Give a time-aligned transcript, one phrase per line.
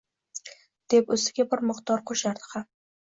[0.95, 2.67] deb ustiga bir mikdor qo'shardi ham.